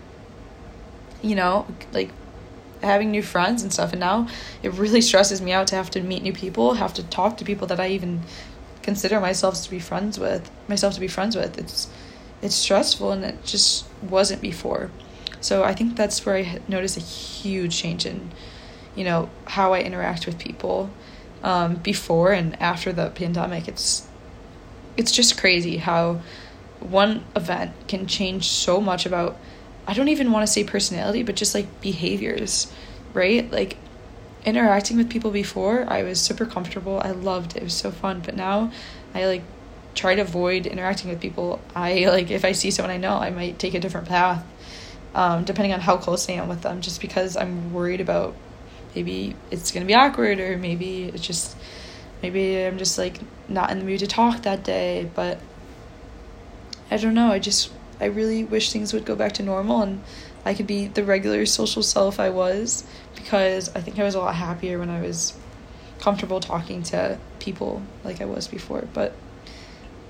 you 1.21 1.35
know 1.35 1.65
like 1.91 2.11
having 2.81 3.11
new 3.11 3.23
friends 3.23 3.63
and 3.63 3.73
stuff. 3.73 3.91
And 3.91 3.99
now 3.99 4.27
it 4.63 4.71
really 4.73 5.01
stresses 5.01 5.41
me 5.41 5.51
out 5.51 5.67
to 5.67 5.75
have 5.75 5.89
to 5.91 6.01
meet 6.01 6.23
new 6.23 6.33
people 6.33 6.75
have 6.75 6.93
to 6.95 7.03
talk 7.03 7.37
to 7.37 7.45
people 7.45 7.67
that 7.67 7.79
i 7.79 7.89
even 7.89 8.21
consider 8.81 9.19
myself 9.19 9.61
to 9.63 9.69
be 9.69 9.79
friends 9.79 10.17
with 10.17 10.49
myself 10.67 10.93
to 10.93 10.99
be 10.99 11.07
friends 11.07 11.35
with. 11.35 11.57
It's 11.57 11.89
it's 12.41 12.55
stressful 12.55 13.11
and 13.11 13.25
it 13.25 13.43
just 13.43 13.85
wasn't 14.01 14.41
before 14.41 14.91
so 15.41 15.63
i 15.63 15.73
think 15.73 15.95
that's 15.95 16.25
where 16.25 16.35
i 16.35 16.59
noticed 16.67 16.97
a 16.97 17.01
huge 17.01 17.75
change 17.75 18.05
in 18.05 18.31
you 18.95 19.03
know 19.03 19.29
how 19.45 19.73
i 19.73 19.81
interact 19.81 20.25
with 20.25 20.37
people 20.37 20.89
um, 21.43 21.75
before 21.75 22.31
and 22.31 22.59
after 22.61 22.91
the 22.91 23.09
pandemic 23.11 23.67
it's 23.67 24.07
it's 24.97 25.11
just 25.11 25.39
crazy 25.39 25.77
how 25.77 26.19
one 26.79 27.23
event 27.35 27.71
can 27.87 28.07
change 28.07 28.47
so 28.47 28.81
much 28.81 29.05
about 29.05 29.37
I 29.87 29.93
don't 29.93 30.09
even 30.09 30.33
want 30.33 30.45
to 30.45 30.51
say 30.51 30.65
personality, 30.65 31.23
but 31.23 31.35
just 31.35 31.55
like 31.55 31.79
behaviors, 31.79 32.71
right? 33.13 33.49
Like 33.49 33.77
interacting 34.45 34.97
with 34.97 35.09
people 35.09 35.31
before, 35.31 35.85
I 35.87 36.03
was 36.03 36.19
super 36.19 36.45
comfortable. 36.45 36.99
I 37.01 37.11
loved 37.11 37.55
it. 37.55 37.59
It 37.59 37.63
was 37.63 37.73
so 37.73 37.91
fun. 37.91 38.21
But 38.23 38.35
now 38.35 38.71
I 39.13 39.25
like 39.25 39.43
try 39.95 40.13
to 40.15 40.21
avoid 40.21 40.65
interacting 40.65 41.09
with 41.09 41.21
people. 41.21 41.61
I 41.73 42.05
like 42.07 42.29
if 42.29 42.43
I 42.43 42.51
see 42.51 42.69
someone 42.69 42.91
I 42.91 42.97
know, 42.97 43.15
I 43.15 43.29
might 43.29 43.59
take 43.59 43.73
a 43.73 43.79
different 43.79 44.09
path. 44.09 44.45
Um, 45.17 45.45
depending 45.45 45.73
on 45.73 45.79
how 45.79 45.97
close 45.97 46.29
I 46.29 46.33
am 46.33 46.47
with 46.47 46.61
them, 46.61 46.79
just 46.79 47.01
because 47.01 47.35
I'm 47.35 47.73
worried 47.73 48.01
about 48.01 48.35
maybe 48.93 49.35
it's 49.49 49.71
gonna 49.71 49.87
be 49.87 49.95
awkward 49.95 50.39
or 50.39 50.59
maybe 50.59 51.05
it's 51.05 51.25
just 51.25 51.57
maybe 52.21 52.63
I'm 52.63 52.77
just 52.77 52.99
like 52.99 53.19
not 53.49 53.71
in 53.71 53.79
the 53.79 53.85
mood 53.85 53.99
to 54.01 54.07
talk 54.07 54.43
that 54.43 54.63
day, 54.63 55.09
but 55.15 55.39
I 56.91 56.97
don't 56.97 57.15
know, 57.15 57.31
I 57.31 57.39
just 57.39 57.71
I 57.99 58.05
really 58.05 58.43
wish 58.43 58.71
things 58.71 58.93
would 58.93 59.05
go 59.05 59.15
back 59.15 59.33
to 59.33 59.43
normal 59.43 59.81
and 59.81 60.03
I 60.45 60.53
could 60.53 60.67
be 60.67 60.87
the 60.87 61.03
regular 61.03 61.47
social 61.47 61.81
self 61.81 62.19
I 62.19 62.29
was 62.29 62.83
because 63.15 63.69
I 63.75 63.81
think 63.81 63.97
I 63.97 64.03
was 64.03 64.13
a 64.13 64.19
lot 64.19 64.35
happier 64.35 64.77
when 64.77 64.91
I 64.91 65.01
was 65.01 65.33
comfortable 65.99 66.39
talking 66.39 66.83
to 66.83 67.17
people 67.39 67.81
like 68.03 68.21
I 68.21 68.25
was 68.25 68.47
before. 68.47 68.87
But 68.93 69.13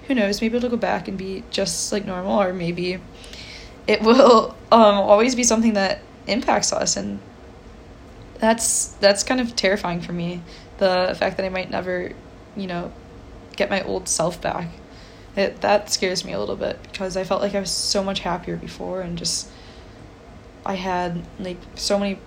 who 0.07 0.15
knows? 0.15 0.41
Maybe 0.41 0.57
it'll 0.57 0.69
go 0.69 0.77
back 0.77 1.07
and 1.07 1.17
be 1.17 1.43
just 1.49 1.91
like 1.93 2.05
normal, 2.05 2.41
or 2.41 2.53
maybe 2.53 2.99
it 3.87 4.01
will 4.01 4.55
um, 4.71 4.95
always 4.95 5.33
be 5.33 5.43
something 5.43 5.73
that 5.73 6.01
impacts 6.27 6.73
us, 6.73 6.97
and 6.97 7.19
that's 8.39 8.87
that's 8.99 9.23
kind 9.23 9.39
of 9.39 9.55
terrifying 9.55 10.01
for 10.01 10.13
me. 10.13 10.41
The 10.77 11.15
fact 11.17 11.37
that 11.37 11.45
I 11.45 11.49
might 11.49 11.71
never, 11.71 12.11
you 12.55 12.67
know, 12.67 12.91
get 13.55 13.69
my 13.69 13.81
old 13.83 14.07
self 14.07 14.41
back. 14.41 14.69
It 15.35 15.61
that 15.61 15.89
scares 15.89 16.25
me 16.25 16.33
a 16.33 16.39
little 16.39 16.55
bit 16.55 16.81
because 16.83 17.15
I 17.15 17.23
felt 17.23 17.41
like 17.41 17.55
I 17.55 17.59
was 17.59 17.71
so 17.71 18.03
much 18.03 18.19
happier 18.19 18.57
before, 18.57 19.01
and 19.01 19.17
just 19.17 19.49
I 20.65 20.75
had 20.75 21.23
like 21.39 21.57
so 21.75 21.97
many 21.97 22.19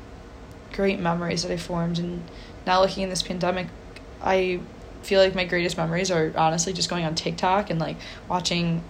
great 0.73 0.99
memories 0.99 1.43
that 1.43 1.53
I 1.53 1.57
formed, 1.59 1.99
and 1.99 2.23
now 2.67 2.81
looking 2.81 3.03
in 3.03 3.11
this 3.11 3.23
pandemic, 3.23 3.67
I 4.23 4.61
feel 5.03 5.21
like 5.21 5.35
my 5.35 5.45
greatest 5.45 5.77
memories 5.77 6.11
are 6.11 6.33
honestly 6.37 6.73
just 6.73 6.89
going 6.89 7.05
on 7.05 7.15
TikTok 7.15 7.71
and 7.71 7.81
like 7.81 7.97
watching 8.29 8.83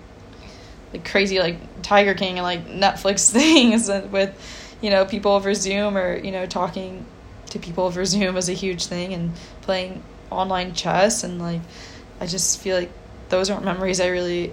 like 0.92 1.08
crazy 1.08 1.38
like 1.38 1.82
Tiger 1.82 2.14
King 2.14 2.38
and 2.38 2.42
like 2.42 2.66
Netflix 2.66 3.30
things 3.32 3.88
with 3.88 4.34
you 4.80 4.90
know 4.90 5.04
people 5.04 5.32
over 5.32 5.54
Zoom 5.54 5.96
or 5.96 6.16
you 6.16 6.32
know 6.32 6.46
talking 6.46 7.04
to 7.46 7.58
people 7.58 7.84
over 7.84 8.04
Zoom 8.04 8.34
was 8.34 8.48
a 8.48 8.52
huge 8.52 8.86
thing 8.86 9.12
and 9.12 9.32
playing 9.62 10.02
online 10.30 10.74
chess 10.74 11.24
and 11.24 11.40
like 11.40 11.60
I 12.20 12.26
just 12.26 12.60
feel 12.60 12.76
like 12.76 12.90
those 13.28 13.50
aren't 13.50 13.64
memories 13.64 14.00
I 14.00 14.08
really 14.08 14.52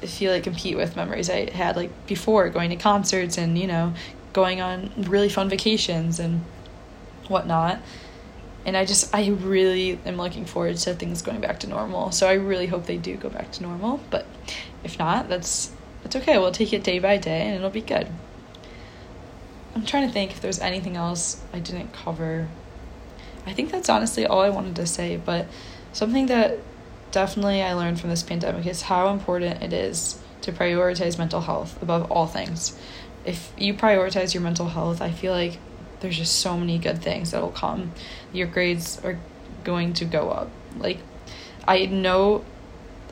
feel 0.00 0.32
like 0.32 0.42
compete 0.42 0.76
with 0.76 0.96
memories 0.96 1.30
I 1.30 1.50
had 1.50 1.76
like 1.76 2.06
before 2.06 2.48
going 2.48 2.70
to 2.70 2.76
concerts 2.76 3.38
and 3.38 3.56
you 3.58 3.66
know 3.66 3.94
going 4.32 4.60
on 4.60 4.90
really 4.96 5.28
fun 5.28 5.48
vacations 5.48 6.18
and 6.18 6.44
whatnot 7.28 7.80
and 8.64 8.76
I 8.76 8.84
just 8.84 9.14
I 9.14 9.28
really 9.28 9.98
am 10.06 10.16
looking 10.16 10.44
forward 10.44 10.76
to 10.76 10.94
things 10.94 11.22
going 11.22 11.40
back 11.40 11.60
to 11.60 11.66
normal. 11.66 12.12
So 12.12 12.28
I 12.28 12.34
really 12.34 12.66
hope 12.66 12.86
they 12.86 12.96
do 12.96 13.16
go 13.16 13.28
back 13.28 13.50
to 13.52 13.62
normal. 13.62 14.00
But 14.10 14.26
if 14.84 14.98
not, 14.98 15.28
that's 15.28 15.72
that's 16.02 16.16
okay. 16.16 16.38
We'll 16.38 16.52
take 16.52 16.72
it 16.72 16.84
day 16.84 16.98
by 16.98 17.16
day, 17.16 17.42
and 17.42 17.56
it'll 17.56 17.70
be 17.70 17.80
good. 17.80 18.08
I'm 19.74 19.84
trying 19.86 20.06
to 20.06 20.12
think 20.12 20.32
if 20.32 20.40
there's 20.40 20.60
anything 20.60 20.96
else 20.96 21.40
I 21.52 21.58
didn't 21.58 21.92
cover. 21.92 22.48
I 23.46 23.52
think 23.52 23.72
that's 23.72 23.88
honestly 23.88 24.26
all 24.26 24.40
I 24.40 24.50
wanted 24.50 24.76
to 24.76 24.86
say. 24.86 25.16
But 25.16 25.46
something 25.92 26.26
that 26.26 26.58
definitely 27.10 27.62
I 27.62 27.72
learned 27.72 28.00
from 28.00 28.10
this 28.10 28.22
pandemic 28.22 28.66
is 28.66 28.82
how 28.82 29.08
important 29.08 29.62
it 29.62 29.72
is 29.72 30.20
to 30.42 30.52
prioritize 30.52 31.18
mental 31.18 31.40
health 31.40 31.80
above 31.82 32.10
all 32.10 32.26
things. 32.26 32.76
If 33.24 33.52
you 33.56 33.74
prioritize 33.74 34.34
your 34.34 34.42
mental 34.42 34.68
health, 34.68 35.00
I 35.00 35.10
feel 35.10 35.32
like 35.32 35.58
there's 36.02 36.18
just 36.18 36.40
so 36.40 36.56
many 36.56 36.78
good 36.78 37.00
things 37.00 37.30
that 37.30 37.40
will 37.40 37.50
come. 37.50 37.92
Your 38.32 38.46
grades 38.46 39.02
are 39.04 39.18
going 39.64 39.94
to 39.94 40.04
go 40.04 40.30
up. 40.30 40.50
Like, 40.76 40.98
I 41.66 41.86
know 41.86 42.44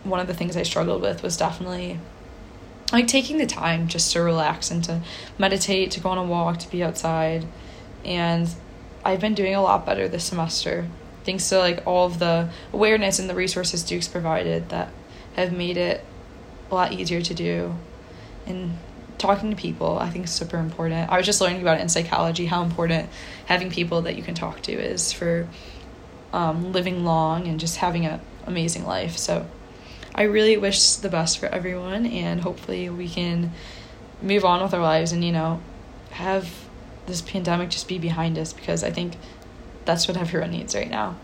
one 0.04 0.20
of 0.20 0.26
the 0.26 0.34
things 0.34 0.56
I 0.56 0.62
struggled 0.62 1.02
with 1.02 1.22
was 1.22 1.36
definitely 1.36 1.98
like 2.92 3.06
taking 3.06 3.38
the 3.38 3.46
time 3.46 3.86
just 3.88 4.12
to 4.12 4.20
relax 4.20 4.70
and 4.70 4.82
to 4.84 5.00
meditate, 5.38 5.92
to 5.92 6.00
go 6.00 6.10
on 6.10 6.18
a 6.18 6.24
walk, 6.24 6.58
to 6.58 6.70
be 6.70 6.82
outside. 6.82 7.46
And 8.04 8.48
I've 9.04 9.20
been 9.20 9.34
doing 9.34 9.54
a 9.54 9.62
lot 9.62 9.86
better 9.86 10.08
this 10.08 10.24
semester 10.24 10.88
thanks 11.24 11.48
to 11.48 11.58
like 11.58 11.86
all 11.86 12.06
of 12.06 12.18
the 12.18 12.48
awareness 12.72 13.18
and 13.18 13.28
the 13.28 13.34
resources 13.34 13.82
Duke's 13.82 14.08
provided 14.08 14.68
that 14.70 14.88
have 15.36 15.52
made 15.52 15.76
it 15.76 16.04
a 16.70 16.74
lot 16.74 16.92
easier 16.92 17.20
to 17.20 17.34
do. 17.34 17.76
And 18.46 18.78
talking 19.20 19.50
to 19.50 19.56
people 19.56 19.98
i 19.98 20.10
think 20.10 20.24
is 20.24 20.30
super 20.30 20.56
important. 20.58 21.10
I 21.10 21.16
was 21.16 21.26
just 21.26 21.40
learning 21.40 21.62
about 21.62 21.78
it 21.78 21.82
in 21.82 21.88
psychology 21.88 22.46
how 22.46 22.62
important 22.62 23.08
having 23.46 23.70
people 23.70 24.02
that 24.02 24.16
you 24.16 24.22
can 24.22 24.34
talk 24.34 24.62
to 24.62 24.72
is 24.72 25.12
for 25.12 25.48
um, 26.32 26.72
living 26.72 27.04
long 27.04 27.46
and 27.46 27.60
just 27.60 27.76
having 27.76 28.06
an 28.06 28.20
amazing 28.46 28.84
life. 28.84 29.16
So 29.16 29.46
i 30.14 30.22
really 30.22 30.56
wish 30.56 30.94
the 30.96 31.08
best 31.08 31.38
for 31.38 31.46
everyone 31.46 32.06
and 32.06 32.40
hopefully 32.40 32.90
we 32.90 33.08
can 33.08 33.52
move 34.22 34.44
on 34.44 34.62
with 34.62 34.74
our 34.74 34.82
lives 34.82 35.12
and 35.12 35.24
you 35.24 35.32
know 35.32 35.60
have 36.10 36.68
this 37.06 37.20
pandemic 37.20 37.70
just 37.70 37.88
be 37.88 37.98
behind 37.98 38.36
us 38.36 38.52
because 38.52 38.82
i 38.84 38.90
think 38.90 39.16
that's 39.84 40.06
what 40.08 40.16
everyone 40.16 40.50
needs 40.50 40.74
right 40.74 40.90
now 40.90 41.16